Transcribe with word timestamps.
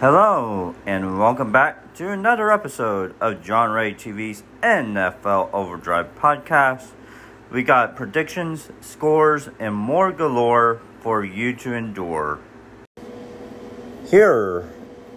Hello, 0.00 0.74
and 0.86 1.18
welcome 1.18 1.52
back 1.52 1.92
to 1.96 2.10
another 2.10 2.50
episode 2.50 3.14
of 3.20 3.44
John 3.44 3.70
Ray 3.70 3.92
TV's 3.92 4.42
NFL 4.62 5.50
Overdrive 5.52 6.16
podcast. 6.16 6.92
We 7.50 7.62
got 7.62 7.96
predictions, 7.96 8.70
scores, 8.80 9.50
and 9.58 9.74
more 9.74 10.10
galore 10.10 10.80
for 11.00 11.22
you 11.22 11.54
to 11.56 11.74
endure. 11.74 12.38
Here 14.08 14.70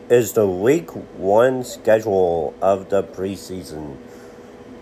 is 0.10 0.34
the 0.34 0.50
week 0.50 0.90
one 1.18 1.64
schedule 1.64 2.54
of 2.62 2.90
the 2.90 3.04
preseason. 3.04 3.96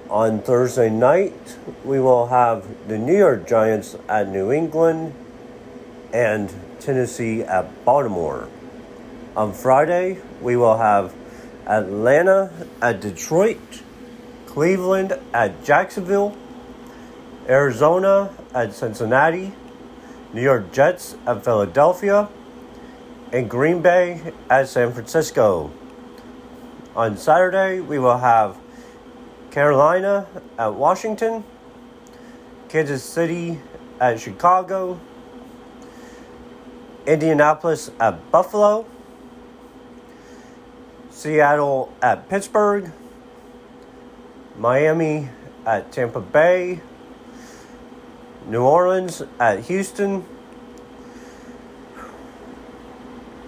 On 0.09 0.41
Thursday 0.41 0.89
night, 0.89 1.59
we 1.85 1.99
will 1.99 2.25
have 2.25 2.87
the 2.87 2.97
New 2.97 3.15
York 3.15 3.47
Giants 3.47 3.95
at 4.09 4.29
New 4.29 4.51
England 4.51 5.13
and 6.11 6.51
Tennessee 6.79 7.43
at 7.43 7.85
Baltimore. 7.85 8.49
On 9.33 9.53
Friday, 9.53 10.21
we 10.41 10.57
will 10.57 10.77
have 10.77 11.13
Atlanta 11.65 12.51
at 12.81 12.99
Detroit, 12.99 13.81
Cleveland 14.45 15.17
at 15.33 15.63
Jacksonville, 15.63 16.35
Arizona 17.47 18.35
at 18.53 18.73
Cincinnati, 18.73 19.53
New 20.33 20.41
York 20.41 20.73
Jets 20.73 21.15
at 21.25 21.45
Philadelphia, 21.45 22.27
and 23.31 23.49
Green 23.49 23.81
Bay 23.81 24.33
at 24.49 24.67
San 24.67 24.91
Francisco. 24.91 25.71
On 26.93 27.15
Saturday, 27.15 27.79
we 27.79 27.99
will 27.99 28.17
have 28.17 28.57
Carolina 29.49 30.27
at 30.59 30.73
Washington, 30.73 31.45
Kansas 32.67 33.01
City 33.01 33.61
at 33.97 34.19
Chicago, 34.19 34.99
Indianapolis 37.07 37.91
at 37.97 38.29
Buffalo, 38.29 38.85
Seattle 41.21 41.93
at 42.01 42.27
Pittsburgh, 42.29 42.91
Miami 44.57 45.29
at 45.67 45.91
Tampa 45.91 46.19
Bay, 46.19 46.81
New 48.47 48.63
Orleans 48.63 49.21
at 49.39 49.65
Houston, 49.65 50.25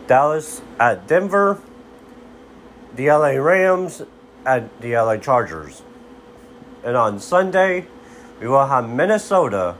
Dallas 0.06 0.62
at 0.80 1.08
Denver, 1.08 1.60
the 2.94 3.08
LA 3.08 3.42
Rams 3.42 4.04
at 4.46 4.80
the 4.80 4.96
LA 4.96 5.18
Chargers. 5.18 5.82
And 6.84 6.96
on 6.96 7.20
Sunday, 7.20 7.88
we 8.40 8.48
will 8.48 8.68
have 8.68 8.88
Minnesota 8.88 9.78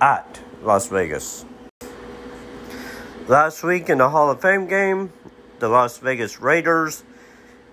at 0.00 0.38
Las 0.62 0.86
Vegas. 0.86 1.44
Last 3.26 3.64
week 3.64 3.90
in 3.90 3.98
the 3.98 4.10
Hall 4.10 4.30
of 4.30 4.40
Fame 4.40 4.68
game, 4.68 5.12
the 5.58 5.68
Las 5.68 5.98
Vegas 5.98 6.40
Raiders 6.40 7.02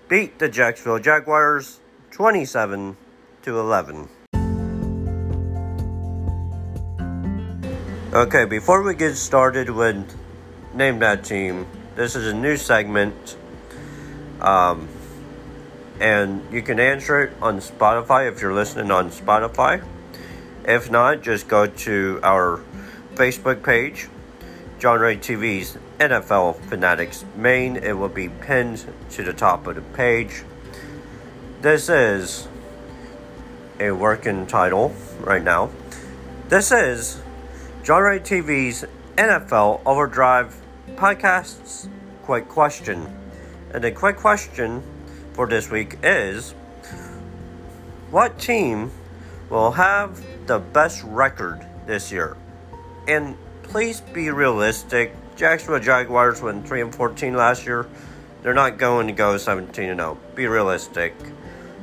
beat 0.08 0.38
the 0.38 0.48
Jacksonville 0.48 0.98
Jaguars 0.98 1.80
27 2.10 2.96
to 3.42 3.58
11. 3.58 4.08
Okay, 8.12 8.44
before 8.44 8.82
we 8.82 8.94
get 8.94 9.14
started 9.16 9.68
with 9.68 10.16
Name 10.74 11.00
That 11.00 11.24
Team, 11.24 11.66
this 11.96 12.16
is 12.16 12.28
a 12.28 12.34
new 12.34 12.56
segment. 12.56 13.36
Um, 14.40 14.88
and 16.00 16.42
you 16.52 16.62
can 16.62 16.78
answer 16.78 17.24
it 17.24 17.32
on 17.40 17.58
Spotify 17.60 18.30
if 18.30 18.40
you're 18.40 18.54
listening 18.54 18.90
on 18.90 19.10
Spotify. 19.10 19.84
If 20.64 20.90
not, 20.90 21.22
just 21.22 21.48
go 21.48 21.66
to 21.66 22.20
our 22.22 22.60
Facebook 23.14 23.62
page, 23.62 24.08
John 24.78 25.00
Ray 25.00 25.16
TV's 25.16 25.78
NFL 25.98 26.60
Fanatics 26.68 27.24
Main. 27.34 27.76
It 27.76 27.92
will 27.92 28.10
be 28.10 28.28
pinned 28.28 28.84
to 29.10 29.22
the 29.22 29.32
top 29.32 29.66
of 29.66 29.74
the 29.74 29.80
page. 29.80 30.44
This 31.62 31.88
is 31.88 32.46
a 33.80 33.90
working 33.92 34.46
title 34.46 34.94
right 35.20 35.42
now. 35.42 35.70
This 36.50 36.72
is 36.72 37.22
John 37.84 38.02
Ray 38.02 38.18
TV's 38.18 38.84
NFL 39.16 39.80
Overdrive 39.86 40.54
Podcasts 40.90 41.88
Quick 42.24 42.46
Question. 42.46 43.10
And 43.72 43.82
the 43.82 43.92
quick 43.92 44.16
question 44.16 44.82
for 45.32 45.46
this 45.46 45.70
week 45.70 45.96
is 46.02 46.52
What 48.10 48.38
team 48.38 48.90
will 49.48 49.70
have 49.70 50.22
the 50.46 50.58
best 50.58 51.02
record 51.04 51.66
this 51.86 52.12
year? 52.12 52.36
And 53.08 53.38
please 53.68 54.00
be 54.00 54.30
realistic. 54.30 55.14
Jacksonville 55.36 55.80
Jaguars 55.80 56.40
went 56.40 56.66
3 56.66 56.82
and 56.82 56.94
14 56.94 57.34
last 57.34 57.66
year. 57.66 57.86
They're 58.42 58.54
not 58.54 58.78
going 58.78 59.08
to 59.08 59.12
go 59.12 59.36
17 59.36 59.90
and 59.90 60.00
0. 60.00 60.18
Be 60.34 60.46
realistic. 60.46 61.14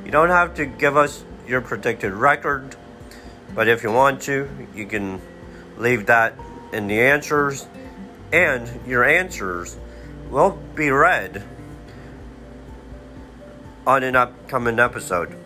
You 0.04 0.10
don't 0.10 0.30
have 0.30 0.54
to 0.54 0.66
give 0.66 0.96
us 0.96 1.24
your 1.46 1.60
predicted 1.60 2.12
record, 2.12 2.76
but 3.54 3.68
if 3.68 3.82
you 3.82 3.92
want 3.92 4.22
to, 4.22 4.48
you 4.74 4.86
can 4.86 5.20
leave 5.76 6.06
that 6.06 6.34
in 6.72 6.86
the 6.86 7.00
answers, 7.00 7.66
and 8.32 8.68
your 8.86 9.04
answers 9.04 9.76
will 10.30 10.58
be 10.74 10.90
read 10.90 11.44
on 13.86 14.02
an 14.02 14.16
upcoming 14.16 14.78
episode. 14.78 15.43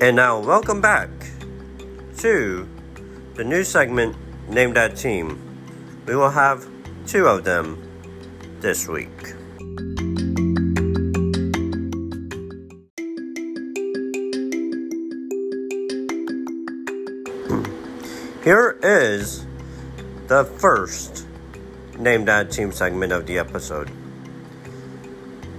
And 0.00 0.14
now, 0.14 0.38
welcome 0.38 0.80
back 0.80 1.10
to 2.18 2.68
the 3.34 3.42
new 3.42 3.64
segment 3.64 4.14
named 4.48 4.76
that 4.76 4.96
team. 4.96 5.40
We 6.06 6.14
will 6.14 6.30
have 6.30 6.68
two 7.08 7.26
of 7.26 7.42
them 7.42 7.82
this 8.60 8.86
week. 8.86 9.10
Here 18.44 18.78
is 18.80 19.44
the 20.28 20.44
first 20.58 21.26
Name 21.98 22.24
That 22.26 22.52
Team 22.52 22.70
segment 22.70 23.12
of 23.12 23.26
the 23.26 23.36
episode. 23.38 23.90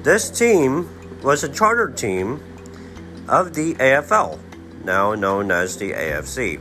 This 0.01 0.29
team 0.29 0.89
was 1.21 1.43
a 1.43 1.49
charter 1.49 1.89
team 1.91 2.41
of 3.29 3.53
the 3.53 3.75
AFL, 3.75 4.39
now 4.83 5.13
known 5.13 5.51
as 5.51 5.77
the 5.77 5.91
AFC. 5.91 6.59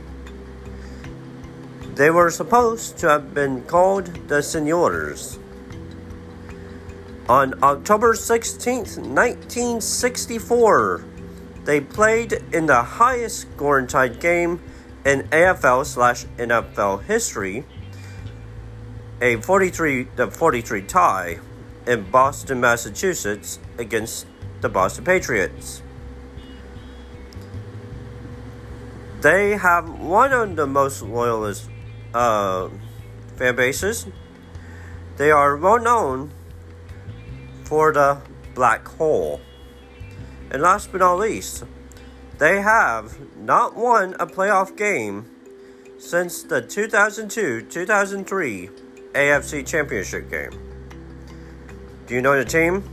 They 1.95 2.11
were 2.11 2.31
supposed 2.31 2.97
to 2.99 3.09
have 3.09 3.33
been 3.33 3.63
called 3.63 4.05
the 4.29 4.41
Senors. 4.41 5.37
On 7.27 7.61
October 7.61 8.13
16th, 8.13 8.97
1964, 8.97 11.03
they 11.65 11.81
played 11.81 12.41
in 12.53 12.67
the 12.67 12.81
highest 12.81 13.41
scoring 13.41 13.87
tied 13.87 14.19
game 14.19 14.61
in 15.05 15.27
AFL 15.29 15.85
slash 15.85 16.25
NFL 16.37 17.03
history, 17.03 17.65
a 19.21 19.35
43 19.35 20.07
to 20.15 20.31
43 20.31 20.81
tie 20.83 21.39
in 21.85 22.09
Boston, 22.09 22.61
Massachusetts 22.61 23.59
against 23.77 24.25
the 24.61 24.69
Boston 24.69 25.03
Patriots. 25.03 25.83
They 29.21 29.57
have 29.57 29.99
one 29.99 30.31
of 30.31 30.55
the 30.55 30.65
most 30.65 31.01
loyalist 31.01 31.69
uh, 32.13 32.69
fan 33.35 33.55
bases. 33.55 34.07
They 35.17 35.29
are 35.29 35.57
well 35.57 35.79
known 35.79 36.31
for 37.65 37.91
the 37.91 38.21
black 38.55 38.87
hole. 38.87 39.41
And 40.51 40.61
last 40.61 40.91
but 40.91 40.99
not 40.99 41.19
least, 41.19 41.65
they 42.37 42.61
have 42.61 43.17
not 43.37 43.75
won 43.75 44.15
a 44.19 44.25
playoff 44.25 44.77
game 44.77 45.29
since 45.97 46.41
the 46.43 46.61
2002 46.61 47.63
2003 47.63 48.69
AFC 49.13 49.67
Championship 49.67 50.29
game. 50.31 50.51
Do 52.07 52.15
you 52.15 52.21
know 52.21 52.37
the 52.37 52.45
team? 52.45 52.83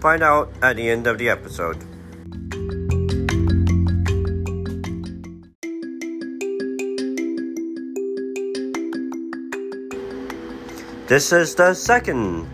Find 0.00 0.22
out 0.22 0.52
at 0.62 0.76
the 0.76 0.88
end 0.88 1.08
of 1.08 1.18
the 1.18 1.28
episode. 1.28 1.84
This 11.14 11.30
is 11.30 11.54
the 11.54 11.74
second 11.74 12.50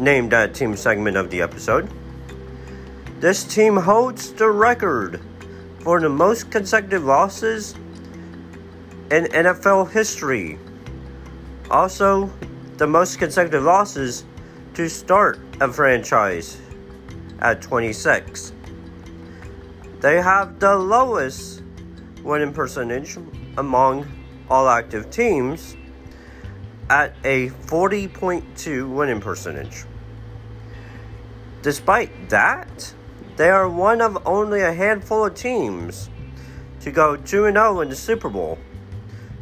named 0.00 0.32
that 0.32 0.54
team 0.54 0.74
segment 0.74 1.18
of 1.18 1.28
the 1.28 1.42
episode. 1.42 1.86
This 3.20 3.44
team 3.44 3.76
holds 3.76 4.32
the 4.32 4.48
record 4.48 5.20
for 5.80 6.00
the 6.00 6.08
most 6.08 6.50
consecutive 6.50 7.04
losses 7.04 7.74
in 9.10 9.24
NFL 9.24 9.90
history. 9.90 10.58
Also, 11.70 12.32
the 12.78 12.86
most 12.86 13.18
consecutive 13.18 13.64
losses 13.64 14.24
to 14.72 14.88
start 14.88 15.38
a 15.60 15.70
franchise 15.70 16.56
at 17.40 17.60
26. 17.60 18.54
They 20.00 20.22
have 20.22 20.58
the 20.58 20.74
lowest 20.74 21.62
winning 22.22 22.54
percentage 22.54 23.18
among 23.58 24.06
all 24.48 24.70
active 24.70 25.10
teams 25.10 25.76
at 26.90 27.14
a 27.24 27.48
40.2 27.48 28.88
winning 28.90 29.20
percentage. 29.20 29.84
Despite 31.62 32.30
that, 32.30 32.94
they 33.36 33.50
are 33.50 33.68
one 33.68 34.00
of 34.00 34.18
only 34.26 34.62
a 34.62 34.72
handful 34.72 35.24
of 35.24 35.34
teams 35.34 36.08
to 36.80 36.90
go 36.90 37.16
2 37.16 37.24
0 37.24 37.80
in 37.80 37.88
the 37.88 37.96
Super 37.96 38.28
Bowl, 38.28 38.58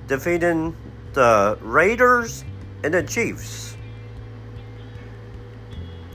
defeating 0.07 0.77
the 1.13 1.59
Raiders 1.61 2.45
and 2.83 2.95
the 2.95 3.03
Chiefs. 3.03 3.77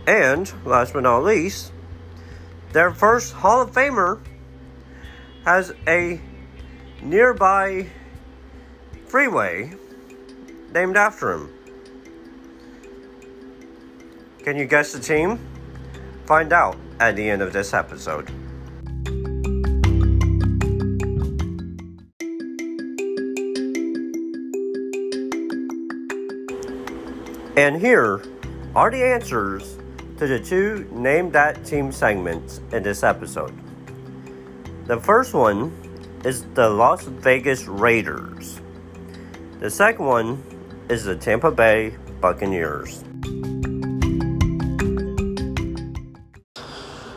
And, 0.07 0.51
last 0.65 0.93
but 0.93 1.03
not 1.03 1.23
least, 1.23 1.71
their 2.71 2.91
first 2.91 3.33
Hall 3.33 3.61
of 3.61 3.71
Famer 3.71 4.19
has 5.45 5.73
a 5.87 6.19
nearby 7.01 7.87
freeway 9.05 9.73
named 10.73 10.97
after 10.97 11.33
him. 11.33 11.49
Can 14.43 14.57
you 14.57 14.65
guess 14.65 14.91
the 14.93 14.99
team? 14.99 15.39
Find 16.25 16.51
out 16.51 16.77
at 16.99 17.15
the 17.15 17.29
end 17.29 17.41
of 17.41 17.53
this 17.53 17.73
episode. 17.73 18.29
And 27.57 27.79
here 27.79 28.23
are 28.75 28.89
the 28.89 29.03
answers 29.03 29.77
to 30.17 30.25
the 30.25 30.39
two 30.39 30.87
Name 30.91 31.29
That 31.31 31.65
Team 31.65 31.91
segments 31.91 32.61
in 32.71 32.81
this 32.81 33.03
episode. 33.03 33.53
The 34.87 34.99
first 34.99 35.33
one 35.33 35.71
is 36.23 36.45
the 36.53 36.69
Las 36.69 37.03
Vegas 37.03 37.65
Raiders. 37.67 38.59
The 39.59 39.69
second 39.69 40.05
one 40.05 40.43
is 40.91 41.05
the 41.05 41.15
Tampa 41.15 41.49
Bay 41.49 41.95
Buccaneers. 42.19 43.01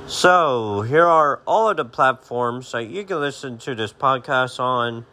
So, 0.07 0.83
here 0.83 1.05
are 1.05 1.43
all 1.45 1.69
of 1.69 1.79
the 1.79 1.85
platforms 1.85 2.71
that 2.71 2.85
you 2.85 3.03
can 3.03 3.19
listen 3.19 3.59
to 3.59 3.75
this 3.75 3.93
podcast 3.93 4.61
on. 4.61 5.07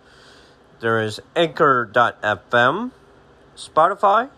There 0.80 1.02
is 1.02 1.20
Anchor.fm, 1.36 2.92
Spotify, 3.56 4.30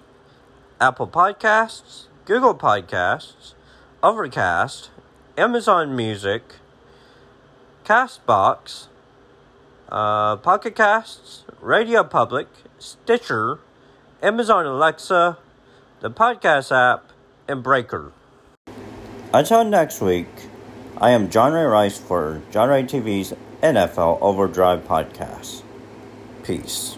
Apple 0.79 1.07
Podcasts, 1.07 2.05
Google 2.23 2.55
Podcasts, 2.55 3.55
Overcast, 4.01 4.89
Amazon 5.37 5.97
Music, 5.97 6.43
Castbox, 7.83 8.87
uh, 9.89 10.37
Pocket 10.37 10.77
Casts, 10.77 11.43
Radio 11.59 12.05
Public, 12.05 12.47
Stitcher, 12.79 13.59
Amazon 14.23 14.65
Alexa, 14.65 15.37
the 15.99 16.09
podcast 16.09 16.71
app, 16.71 17.11
and 17.45 17.61
Breaker. 17.61 18.13
Until 19.33 19.65
next 19.65 19.99
week, 19.99 20.29
I 20.97 21.09
am 21.09 21.29
John 21.29 21.51
Ray 21.51 21.65
Rice 21.65 21.99
for 21.99 22.41
John 22.49 22.69
Ray 22.69 22.83
TV's 22.83 23.33
NFL 23.61 24.21
Overdrive 24.21 24.87
podcast. 24.87 25.63
Peace. 26.43 26.97